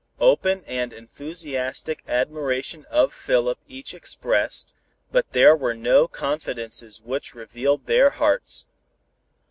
[0.19, 4.73] Open and enthusiastic admiration of Philip each expressed,
[5.11, 8.65] but there were no confidences which revealed their hearts.